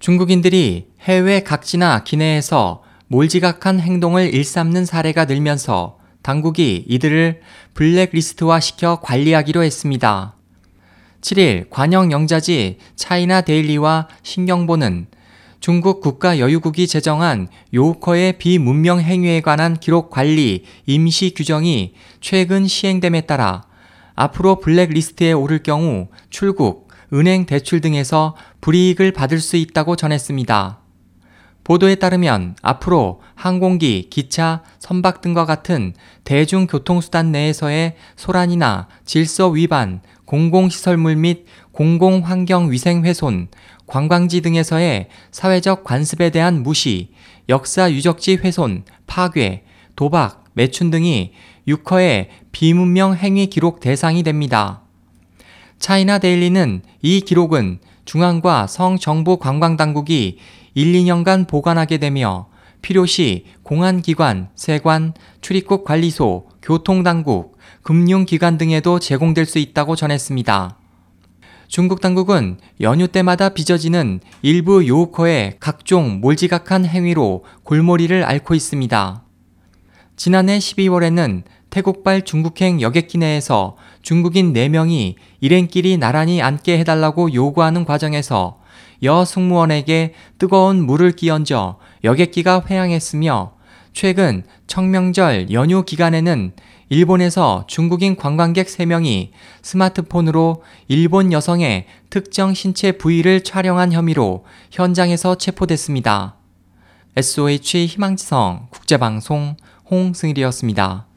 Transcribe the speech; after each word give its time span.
중국인들이 0.00 0.88
해외 1.02 1.40
각지나 1.42 2.04
기내에서 2.04 2.82
몰지각한 3.08 3.80
행동을 3.80 4.32
일삼는 4.32 4.86
사례가 4.86 5.26
늘면서 5.26 5.98
당국이 6.22 6.86
이들을 6.88 7.42
블랙리스트화 7.74 8.60
시켜 8.60 9.00
관리하기로 9.00 9.62
했습니다. 9.62 10.34
7일 11.20 11.68
관영 11.68 12.12
영자지 12.12 12.78
차이나 12.96 13.42
데일리와 13.42 14.08
신경보는 14.22 15.06
중국 15.60 16.00
국가여유국이 16.00 16.86
제정한 16.86 17.48
요커의 17.74 18.38
비문명 18.38 19.00
행위에 19.00 19.42
관한 19.42 19.76
기록 19.76 20.08
관리 20.08 20.64
임시 20.86 21.34
규정이 21.36 21.92
최근 22.22 22.66
시행됨에 22.66 23.22
따라 23.22 23.64
앞으로 24.14 24.60
블랙리스트에 24.60 25.32
오를 25.32 25.62
경우 25.62 26.08
출국, 26.30 26.89
은행 27.12 27.46
대출 27.46 27.80
등에서 27.80 28.36
불이익을 28.60 29.12
받을 29.12 29.40
수 29.40 29.56
있다고 29.56 29.96
전했습니다. 29.96 30.80
보도에 31.64 31.96
따르면 31.96 32.56
앞으로 32.62 33.20
항공기, 33.34 34.08
기차, 34.10 34.62
선박 34.78 35.20
등과 35.20 35.44
같은 35.44 35.94
대중교통수단 36.24 37.32
내에서의 37.32 37.96
소란이나 38.16 38.88
질서 39.04 39.48
위반, 39.48 40.00
공공시설물 40.24 41.16
및 41.16 41.46
공공환경위생 41.72 43.04
훼손, 43.04 43.48
관광지 43.86 44.40
등에서의 44.40 45.08
사회적 45.32 45.84
관습에 45.84 46.30
대한 46.30 46.62
무시, 46.62 47.12
역사 47.48 47.90
유적지 47.90 48.36
훼손, 48.36 48.84
파괴, 49.06 49.64
도박, 49.96 50.44
매춘 50.54 50.90
등이 50.90 51.32
6허의 51.68 52.28
비문명 52.52 53.16
행위 53.16 53.46
기록 53.46 53.80
대상이 53.80 54.22
됩니다. 54.22 54.82
차이나 55.80 56.18
데일리는 56.18 56.82
이 57.00 57.22
기록은 57.22 57.78
중앙과 58.04 58.66
성 58.66 58.98
정부 58.98 59.38
관광당국이 59.38 60.38
1, 60.74 60.92
2년간 60.92 61.48
보관하게 61.48 61.96
되며 61.96 62.48
필요시 62.82 63.46
공안기관, 63.62 64.50
세관, 64.54 65.14
출입국 65.40 65.84
관리소, 65.84 66.48
교통당국, 66.62 67.58
금융기관 67.82 68.58
등에도 68.58 68.98
제공될 68.98 69.46
수 69.46 69.58
있다고 69.58 69.96
전했습니다. 69.96 70.76
중국 71.68 72.00
당국은 72.00 72.58
연휴 72.80 73.08
때마다 73.08 73.48
빚어지는 73.50 74.20
일부 74.42 74.86
요우커의 74.86 75.56
각종 75.60 76.20
몰지각한 76.20 76.84
행위로 76.84 77.44
골머리를 77.62 78.22
앓고 78.22 78.54
있습니다. 78.54 79.24
지난해 80.16 80.58
12월에는 80.58 81.44
태국발 81.70 82.22
중국행 82.22 82.80
여객기 82.80 83.18
내에서 83.18 83.76
중국인 84.02 84.52
4명이 84.52 85.14
일행끼리 85.40 85.96
나란히 85.96 86.42
앉게 86.42 86.78
해달라고 86.78 87.32
요구하는 87.32 87.84
과정에서 87.84 88.60
여 89.02 89.24
승무원에게 89.24 90.14
뜨거운 90.38 90.84
물을 90.84 91.12
끼얹어 91.12 91.78
여객기가 92.04 92.64
회항했으며 92.68 93.52
최근 93.92 94.44
청명절 94.66 95.52
연휴 95.52 95.84
기간에는 95.84 96.52
일본에서 96.90 97.64
중국인 97.68 98.16
관광객 98.16 98.66
3명이 98.66 99.30
스마트폰으로 99.62 100.62
일본 100.88 101.32
여성의 101.32 101.86
특정 102.10 102.52
신체 102.52 102.92
부위를 102.92 103.44
촬영한 103.44 103.92
혐의로 103.92 104.44
현장에서 104.72 105.36
체포됐습니다. 105.36 106.36
SOH 107.16 107.86
희망지성 107.86 108.68
국제방송 108.70 109.56
홍승일이었습니다. 109.90 111.09